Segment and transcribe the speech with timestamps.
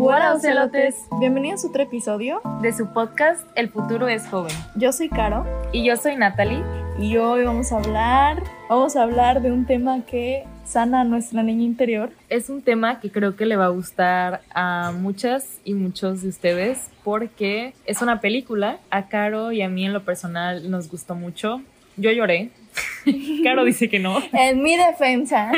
[0.00, 0.94] Hola, celotes.
[1.18, 4.54] Bienvenidos a otro episodio de su podcast El futuro es joven.
[4.76, 6.62] Yo soy Caro y yo soy Natalie
[7.00, 11.42] y hoy vamos a hablar, vamos a hablar de un tema que sana a nuestra
[11.42, 12.10] niña interior.
[12.28, 16.28] Es un tema que creo que le va a gustar a muchas y muchos de
[16.28, 18.78] ustedes porque es una película.
[18.90, 21.60] A Caro y a mí en lo personal nos gustó mucho.
[21.96, 22.52] Yo lloré.
[23.44, 24.22] Caro dice que no.
[24.32, 25.52] En mi defensa,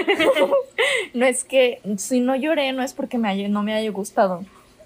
[1.14, 4.44] no es que si no lloré no es porque me no me haya gustado,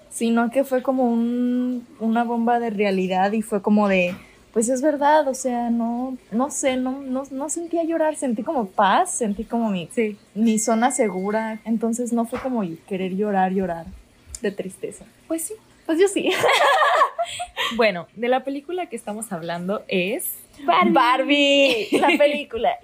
[0.09, 4.15] sino que fue como un, una bomba de realidad y fue como de
[4.53, 8.67] pues es verdad, o sea, no, no sé, no, no, no sentía llorar, sentí como
[8.67, 9.89] paz, sentí como mi,
[10.33, 13.85] mi zona segura, entonces no fue como querer llorar, llorar
[14.41, 15.03] de tristeza.
[15.27, 15.55] Pues sí.
[15.85, 16.29] Pues yo sí.
[17.75, 21.87] bueno, de la película que estamos hablando es Barbie.
[21.99, 22.77] la película.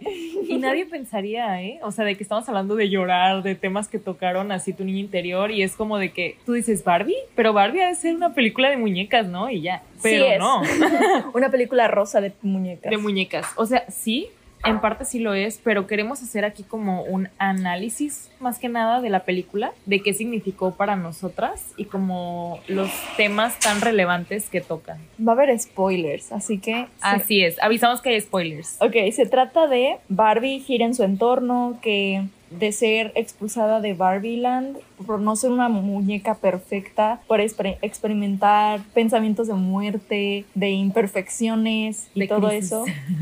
[0.48, 1.80] Y nadie pensaría, ¿eh?
[1.84, 5.00] O sea, de que estamos hablando de llorar, de temas que tocaron así tu niño
[5.00, 8.70] interior y es como de que tú dices Barbie, pero Barbie debe ser una película
[8.70, 9.50] de muñecas, ¿no?
[9.50, 9.84] Y ya.
[10.02, 10.62] Pero no.
[11.34, 12.90] una película rosa de muñecas.
[12.90, 13.48] De muñecas.
[13.56, 14.30] O sea, sí,
[14.64, 19.02] en parte sí lo es, pero queremos hacer aquí como un análisis más que nada
[19.02, 24.62] de la película, de qué significó para nosotras y como los temas tan relevantes que
[24.62, 25.00] tocan.
[25.26, 26.88] Va a haber spoilers, así que...
[27.02, 28.78] Así es, avisamos que hay spoilers.
[28.80, 34.78] Ok, se trata de Barbie gira en su entorno, que de ser expulsada de Barbieland
[35.06, 42.52] por no ser una muñeca perfecta, por experimentar pensamientos de muerte, de imperfecciones y todo
[42.52, 42.86] eso.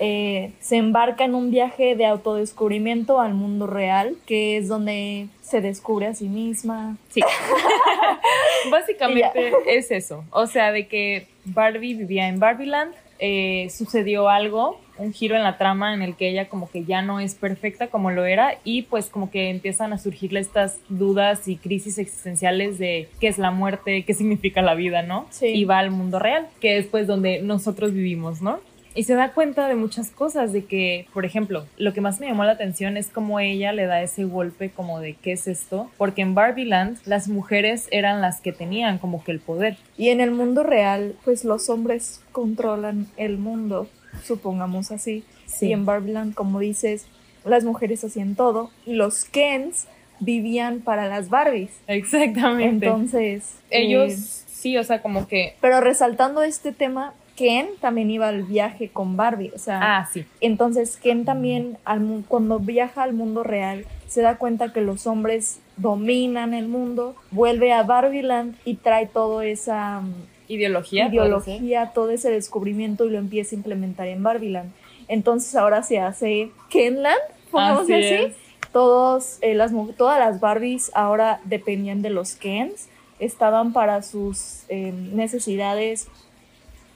[0.00, 5.60] Eh, se embarca en un viaje de autodescubrimiento al mundo real, que es donde se
[5.60, 6.96] descubre a sí misma.
[7.10, 7.20] Sí.
[8.70, 10.24] Básicamente es eso.
[10.30, 15.58] O sea, de que Barbie vivía en Barbieland, eh, sucedió algo, un giro en la
[15.58, 18.82] trama en el que ella como que ya no es perfecta como lo era y
[18.82, 23.50] pues como que empiezan a surgirle estas dudas y crisis existenciales de qué es la
[23.50, 25.26] muerte, qué significa la vida, ¿no?
[25.30, 25.46] Sí.
[25.46, 28.60] Y va al mundo real, que es pues donde nosotros vivimos, ¿no?
[28.94, 32.26] Y se da cuenta de muchas cosas, de que, por ejemplo, lo que más me
[32.26, 35.90] llamó la atención es cómo ella le da ese golpe como de qué es esto,
[35.96, 39.76] porque en Barbieland las mujeres eran las que tenían como que el poder.
[39.96, 43.88] Y en el mundo real, pues los hombres controlan el mundo,
[44.24, 45.24] supongamos así.
[45.60, 47.06] Y en Barbieland, como dices,
[47.44, 49.86] las mujeres hacían todo y los Kens
[50.20, 51.70] vivían para las Barbies.
[51.86, 52.86] Exactamente.
[52.86, 55.54] Entonces, ellos eh, sí, o sea, como que...
[55.60, 60.24] Pero resaltando este tema, Ken también iba al viaje con Barbie, o sea, ah, sí.
[60.40, 65.60] entonces Ken también al, cuando viaja al mundo real se da cuenta que los hombres
[65.76, 70.14] dominan el mundo, vuelve a Barbieland y trae toda esa mm,
[70.48, 74.72] ideología, ideología, todo ese descubrimiento y lo empieza a implementar en Barbieland.
[75.06, 77.20] Entonces ahora se hace Kenland,
[77.52, 78.34] pongamos así.
[78.72, 82.88] Todos, eh, las, todas las Barbies ahora dependían de los Kens,
[83.20, 86.08] estaban para sus eh, necesidades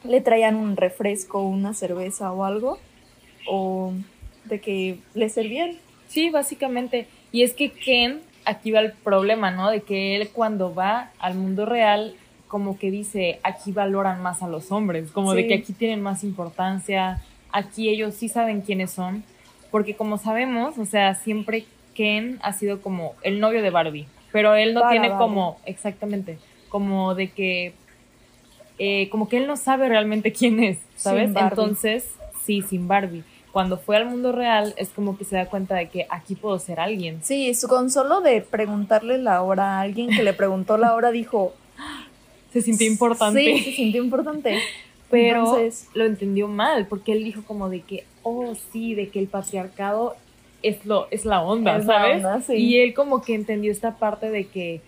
[0.05, 2.79] le traían un refresco, una cerveza o algo,
[3.49, 3.93] o
[4.45, 5.73] de que le servían.
[6.09, 7.07] Sí, básicamente.
[7.31, 9.71] Y es que Ken, aquí va el problema, ¿no?
[9.71, 12.15] De que él cuando va al mundo real,
[12.49, 16.23] como que dice, aquí valoran más a los hombres, como de que aquí tienen más
[16.23, 19.25] importancia, aquí ellos sí saben quiénes son,
[19.71, 21.65] porque como sabemos, o sea, siempre
[21.95, 26.39] Ken ha sido como el novio de Barbie, pero él no tiene como, exactamente,
[26.69, 27.73] como de que
[28.85, 31.31] eh, como que él no sabe realmente quién es, ¿sabes?
[31.37, 32.05] Entonces,
[32.45, 33.23] sí, sin Barbie.
[33.53, 36.59] Cuando fue al mundo real es como que se da cuenta de que aquí puedo
[36.59, 37.21] ser alguien.
[37.23, 41.55] Sí, con solo de preguntarle la hora a alguien que le preguntó la hora dijo...
[42.53, 43.41] Se sintió importante.
[43.41, 44.59] Sí, se sintió importante.
[45.11, 45.57] Pero
[45.95, 50.17] lo entendió mal, porque él dijo como de que, oh, sí, de que el patriarcado
[50.63, 52.51] es, lo, es la onda, ¿sabes?
[52.51, 54.83] Y él como que entendió esta parte de que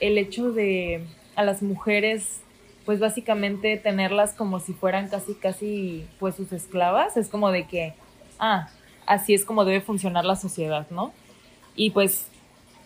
[0.00, 1.02] el hecho de
[1.36, 2.40] a las mujeres,
[2.84, 7.94] pues básicamente tenerlas como si fueran casi, casi, pues sus esclavas, es como de que,
[8.38, 8.68] ah,
[9.06, 11.12] así es como debe funcionar la sociedad, ¿no?
[11.76, 12.28] Y pues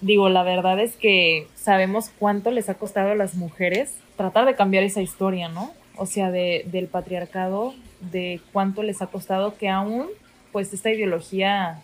[0.01, 4.55] digo, la verdad es que sabemos cuánto les ha costado a las mujeres tratar de
[4.55, 5.73] cambiar esa historia, ¿no?
[5.97, 10.07] O sea, de, del patriarcado, de cuánto les ha costado que aún,
[10.53, 11.83] pues esta ideología,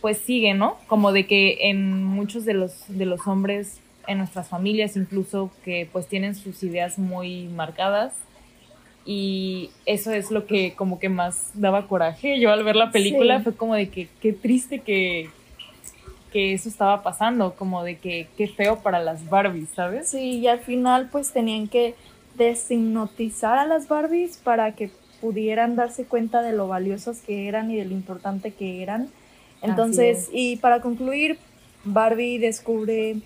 [0.00, 0.78] pues sigue, ¿no?
[0.86, 5.88] Como de que en muchos de los, de los hombres en nuestras familias incluso que
[5.92, 8.14] pues tienen sus ideas muy marcadas
[9.06, 12.40] y eso es lo que como que más daba coraje.
[12.40, 15.28] Yo al ver la película fue como de que qué triste que,
[16.32, 20.08] que eso estaba pasando, como de que qué feo para las Barbies, ¿sabes?
[20.08, 21.94] Sí, y al final pues tenían que
[22.36, 24.90] deshipnotizar a las Barbies para que
[25.20, 29.08] pudieran darse cuenta de lo valiosas que eran y de lo importante que eran.
[29.62, 31.38] Entonces, y para concluir,
[31.84, 33.16] Barbie descubre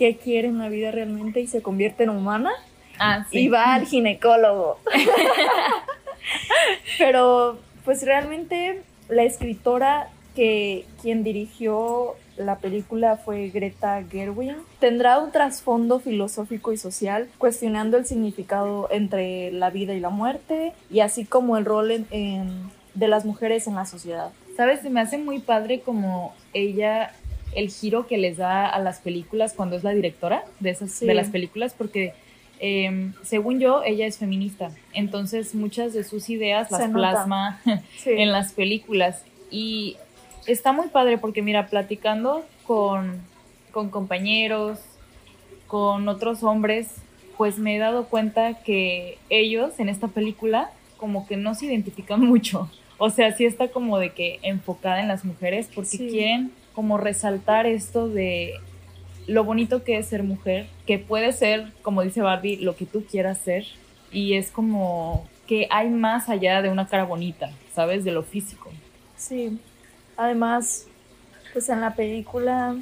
[0.00, 2.50] qué quiere en la vida realmente y se convierte en humana.
[2.98, 3.40] Ah, sí.
[3.40, 4.78] Y va al ginecólogo.
[6.98, 8.80] Pero pues realmente
[9.10, 14.56] la escritora que quien dirigió la película fue Greta Gerwig.
[14.78, 20.72] Tendrá un trasfondo filosófico y social, cuestionando el significado entre la vida y la muerte,
[20.90, 24.30] y así como el rol en- en- de las mujeres en la sociedad.
[24.56, 24.80] ¿Sabes?
[24.80, 27.12] Se me hace muy padre como ella,
[27.54, 31.06] el giro que les da a las películas cuando es la directora de, esas, Sí.
[31.06, 32.12] de las películas, porque
[32.60, 34.70] eh, según yo, ella es feminista.
[34.92, 36.92] Entonces muchas de sus ideas Se las nota.
[37.12, 37.60] plasma
[37.98, 38.10] Sí.
[38.10, 39.24] en las películas.
[39.50, 39.96] Y
[40.46, 43.20] está muy padre porque, mira, platicando con,
[43.72, 44.78] con compañeros,
[45.66, 46.88] con otros hombres,
[47.36, 52.20] pues me he dado cuenta que ellos en esta película como que no se identifican
[52.26, 52.70] mucho.
[52.98, 56.08] O sea, sí está como de que enfocada en las mujeres porque Sí.
[56.10, 58.54] quieren como resaltar esto de
[59.26, 63.04] lo bonito que es ser mujer, que puede ser, como dice Barbie, lo que tú
[63.04, 63.64] quieras ser.
[64.12, 68.04] Y es como que hay más allá de una cara bonita, ¿sabes?
[68.04, 68.70] De lo físico.
[69.16, 69.58] Sí.
[70.16, 70.86] Además,
[71.52, 72.76] pues en la película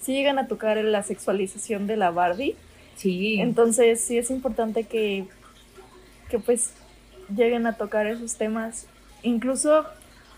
[0.00, 2.56] sí llegan a tocar la sexualización de la Barbie.
[2.96, 3.40] Sí.
[3.40, 5.26] Entonces sí es importante que,
[6.30, 6.72] que pues
[7.34, 8.86] lleguen a tocar esos temas.
[9.22, 9.84] Incluso,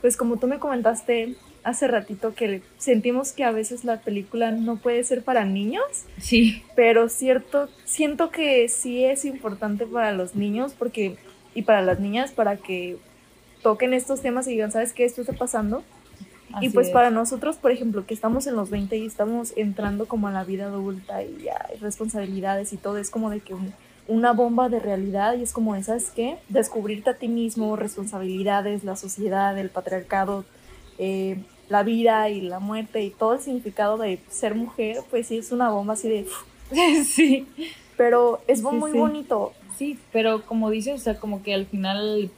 [0.01, 4.77] pues como tú me comentaste hace ratito que sentimos que a veces la película no
[4.77, 5.85] puede ser para niños,
[6.19, 6.63] sí.
[6.75, 11.17] pero cierto, siento que sí es importante para los niños porque
[11.55, 12.97] y para las niñas para que
[13.63, 15.05] toquen estos temas y digan, ¿sabes qué?
[15.05, 15.83] Esto está pasando.
[16.61, 16.93] y pues es.
[16.93, 20.45] para nosotros, por ejemplo, que estamos en los 20 y estamos entrando como a la
[20.45, 23.73] vida adulta y ya hay responsabilidades y todo, es como de que un-
[24.09, 26.39] una bomba de realidad y es como, ¿sabes qué?
[26.49, 30.45] Descubrirte a ti mismo, responsabilidades, la sociedad, el patriarcado,
[31.03, 31.39] eh,
[31.71, 35.51] la vida y la muerte y todo el significado de ser mujer, pues sí es
[35.51, 36.27] una bomba así de...
[37.05, 37.47] sí.
[37.97, 38.99] Pero es muy sí.
[38.99, 39.53] bonito.
[39.79, 42.31] Sí, pero como dices, o sea, como que al final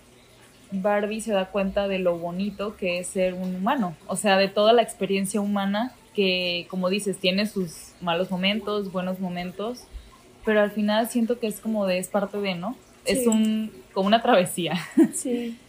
[0.71, 4.47] Barbie se da cuenta de lo bonito que es ser un humano, o sea, de
[4.47, 9.81] toda la experiencia humana que, como dices, tiene sus malos momentos, buenos momentos,
[10.45, 12.77] pero al final siento que es como de, es parte de, ¿no?
[13.05, 14.75] Es un, como una travesía.
[15.15, 15.59] Sí.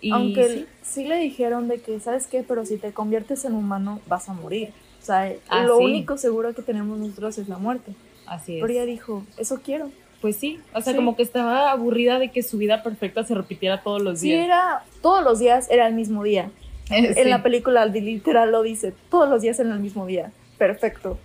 [0.00, 1.04] Y Aunque sí, sí.
[1.06, 2.44] le dijeron de que, ¿sabes qué?
[2.46, 4.70] Pero si te conviertes en humano, vas a morir.
[5.00, 5.84] O sea, Ah, lo sí.
[5.84, 7.92] único seguro que tenemos nosotros es la muerte.
[8.26, 8.60] así es.
[8.60, 9.90] Pero ella dijo, eso quiero.
[10.20, 10.96] Pues sí, o sea, Sí.
[10.96, 14.44] como que estaba aburrida de que su vida perfecta se repitiera todos los Sí, días.
[14.44, 16.50] era, todos los días era el mismo día.
[16.88, 16.94] Sí.
[16.96, 20.32] En la película literal lo dice, todos los días en el mismo día.
[20.58, 21.18] Perfecto.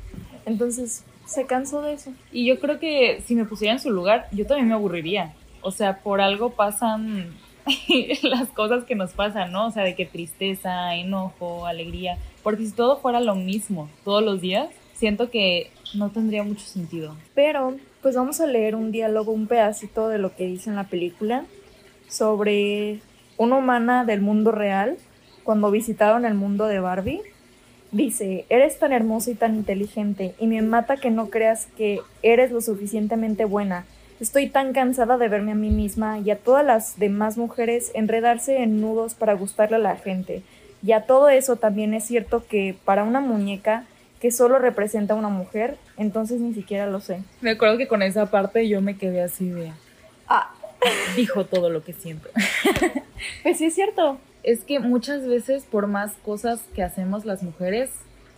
[0.45, 2.11] Entonces, se cansó de eso.
[2.31, 5.33] Y yo creo que si me pusiera en su lugar, yo también me aburriría.
[5.61, 7.33] O sea, por algo pasan
[8.23, 9.67] las cosas que nos pasan, ¿no?
[9.67, 12.17] O sea, de que tristeza, enojo, alegría.
[12.41, 17.15] Porque si todo fuera lo mismo todos los días, siento que no tendría mucho sentido.
[17.35, 20.85] Pero, pues vamos a leer un diálogo, un pedacito de lo que dice en la
[20.85, 21.45] película
[22.09, 22.99] sobre
[23.37, 24.97] una humana del mundo real
[25.43, 27.21] cuando visitaron el mundo de Barbie.
[27.91, 32.51] Dice, eres tan hermosa y tan inteligente y me mata que no creas que eres
[32.51, 33.85] lo suficientemente buena.
[34.23, 38.63] Estoy tan cansada de verme a mí misma y a todas las demás mujeres enredarse
[38.63, 40.43] en nudos para gustarle a la gente.
[40.81, 43.83] Y a todo eso también es cierto que para una muñeca
[44.21, 47.21] que solo representa a una mujer, entonces ni siquiera lo sé.
[47.41, 49.73] Me acuerdo que con esa parte yo me quedé así de...
[50.29, 50.53] Ah,
[51.17, 52.29] Dijo todo lo que siento.
[53.43, 54.19] pues sí es cierto.
[54.41, 57.89] Es que muchas veces por más cosas que hacemos las mujeres,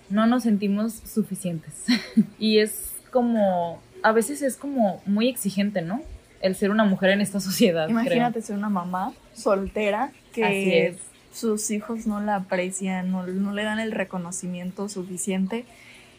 [0.10, 1.86] no nos sentimos suficientes.
[2.40, 6.00] y es como, a veces es como muy exigente, ¿no?
[6.40, 7.90] El ser una mujer en esta sociedad.
[7.90, 10.96] Imagínate ser una mamá soltera que
[11.34, 15.66] sus hijos no la aprecian, no, no le dan el reconocimiento suficiente.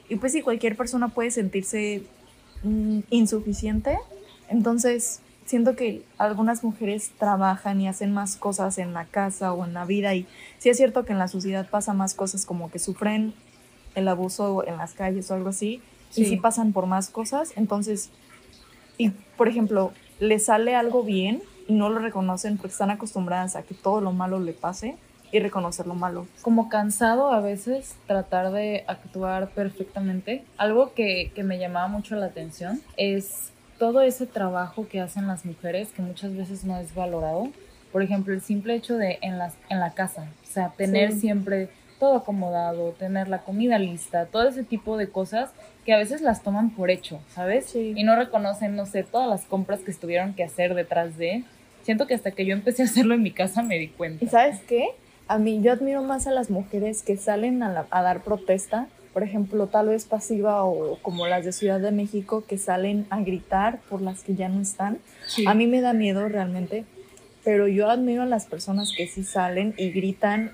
[0.08, 2.02] Y pues sí, cualquier persona puede sentirse
[2.64, 3.96] mm, insuficiente.
[4.48, 9.74] Entonces, siento que algunas mujeres trabajan y hacen más cosas en la casa o en
[9.74, 10.12] la vida.
[10.16, 10.26] Y
[10.58, 13.32] sí es cierto que en la sociedad pasa más cosas como que sufren
[13.94, 15.80] el abuso en las calles o algo así.
[16.12, 16.24] Y Sí.
[16.26, 17.52] sí pasan por más cosas.
[17.56, 18.10] Entonces,
[18.98, 23.62] y por ejemplo, le sale algo bien y no lo reconocen porque están acostumbradas a
[23.62, 24.96] que todo lo malo le pase
[25.32, 26.26] y reconocer lo malo.
[26.42, 30.44] como cansado a veces tratar de actuar perfectamente.
[30.56, 35.44] Algo que, que me llamaba mucho la atención es todo ese trabajo que hacen las
[35.44, 37.48] mujeres que muchas veces no es valorado.
[37.92, 41.20] Por ejemplo, el simple hecho de en, las, en la casa, o sea, tener Sí.
[41.20, 45.50] siempre todo acomodado, tener la comida lista, todo ese tipo de cosas
[45.84, 47.66] que a veces las toman por hecho, ¿sabes?
[47.66, 47.92] Sí.
[47.96, 51.44] Y no reconocen, no sé, todas las compras que estuvieron que hacer detrás de.
[51.82, 54.24] Siento que hasta que yo empecé a hacerlo en mi casa me di cuenta.
[54.24, 54.88] ¿Y sabes qué?
[55.28, 58.88] A mí yo admiro más a las mujeres que salen a, la- a dar protesta
[59.12, 63.18] por ejemplo, tal vez pasiva o como las de Ciudad de México que salen a
[63.22, 64.98] gritar por las que ya no están.
[65.26, 65.46] Sí.
[65.46, 66.84] A mí me da miedo realmente,
[67.42, 70.50] pero yo admiro a las personas que sí salen y gritan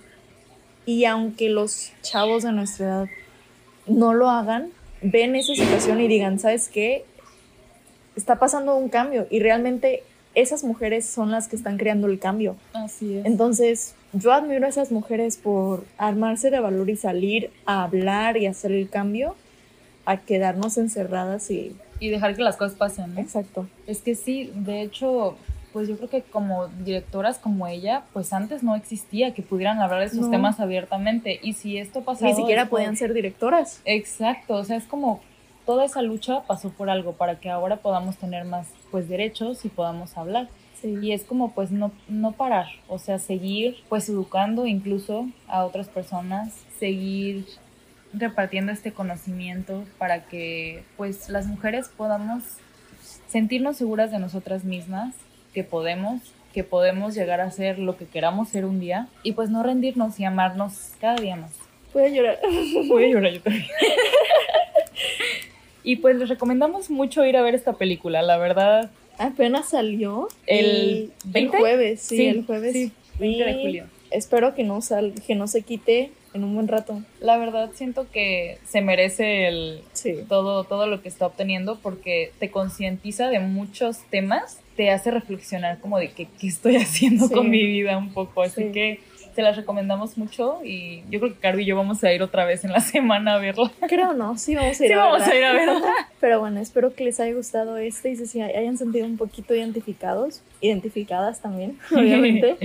[0.87, 3.09] y aunque los chavos de nuestra edad
[3.87, 4.71] no lo hagan,
[5.01, 7.05] ven esa situación y digan, ¿sabes qué?
[8.17, 10.03] Está pasando un cambio y realmente
[10.35, 12.57] esas mujeres son las que están creando el cambio.
[12.73, 13.27] Así es.
[13.27, 18.47] Entonces, yo admiro a esas mujeres por armarse de valor y salir a hablar y
[18.47, 19.35] hacer el cambio,
[20.05, 21.77] a quedarnos encerradas y...
[22.01, 23.21] y dejar que las cosas pasen, ¿no?
[23.21, 23.67] Exacto.
[23.87, 25.37] Es que sí, de hecho,
[25.73, 30.01] pues yo creo que como directoras como ella, pues antes no existía que pudieran hablar
[30.01, 30.31] de esos No.
[30.31, 31.41] temas abiertamente.
[31.43, 32.31] Y si esto pasaba...
[32.31, 33.81] Ni siquiera podían ser directoras.
[33.85, 35.21] Exacto, o sea, es como
[35.67, 39.69] toda esa lucha pasó por algo para que ahora podamos tener más pues derechos y
[39.69, 40.49] podamos hablar.
[40.81, 40.99] Sí.
[41.01, 45.89] Y es como pues no, no parar, o sea, seguir pues educando incluso a otras
[45.89, 47.47] personas, seguir
[48.13, 52.43] repartiendo este conocimiento para que pues las mujeres podamos
[53.29, 55.15] sentirnos seguras de nosotras mismas,
[55.53, 56.21] que podemos,
[56.55, 60.19] que podemos llegar a ser lo que queramos ser un día y pues no rendirnos
[60.21, 61.53] y amarnos cada día más.
[61.95, 62.39] Voy a llorar.
[62.89, 63.67] Voy a llorar yo también.
[65.85, 68.91] y pues les recomendamos mucho ir a ver esta película, la verdad.
[69.19, 71.57] Apenas salió ¿El y- 20?
[71.57, 72.73] el jueves, sí, Sí, el jueves.
[72.73, 73.85] sí, 20 de julio.
[74.11, 77.03] Espero que no sal, que no se quite en un buen rato.
[77.21, 80.17] La verdad siento que se merece el Sí.
[80.29, 85.79] todo todo lo que está obteniendo porque te concientiza de muchos temas, te hace reflexionar
[85.81, 87.35] como de que qué estoy haciendo Sí.
[87.35, 88.73] con mi vida un poco, así Sí.
[88.73, 89.01] que
[89.35, 92.45] se las recomendamos mucho y yo creo que Caro y yo vamos a ir otra
[92.45, 93.71] vez en la semana a verla.
[93.89, 95.81] Creo no, sí vamos a ir Sí, a vamos a ir a verla.
[96.21, 100.43] Pero bueno, espero que les haya gustado este y se hayan sentido un poquito identificados,
[100.61, 102.57] identificadas también, obviamente.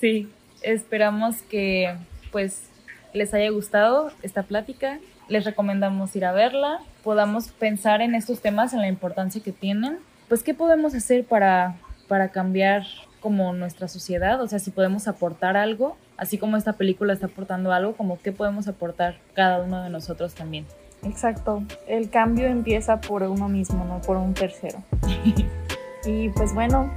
[0.00, 0.28] Sí,
[0.62, 1.94] esperamos que
[2.30, 2.70] pues
[3.12, 4.98] les haya gustado esta plática.
[5.28, 9.98] Les recomendamos ir a verla, podamos pensar en estos temas, en la importancia que tienen.
[10.28, 11.76] Pues, ¿qué podemos hacer para,
[12.08, 12.84] para cambiar
[13.20, 14.40] como nuestra sociedad?
[14.42, 18.32] O sea, si podemos aportar algo, así como esta película está aportando algo, como qué
[18.32, 20.66] podemos aportar cada uno de nosotros también.
[21.04, 21.62] Exacto.
[21.86, 24.82] El cambio empieza por uno mismo, no por un tercero.
[26.04, 26.90] y pues bueno,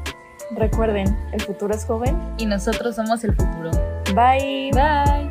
[0.51, 2.17] recuerden, el futuro es joven.
[2.37, 3.71] Y nosotros somos el futuro.
[4.15, 4.71] Bye.
[4.73, 5.28] Bye.